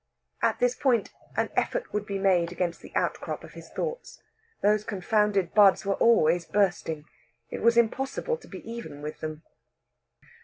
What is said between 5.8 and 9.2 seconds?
were always bursting. It was impossible to be even with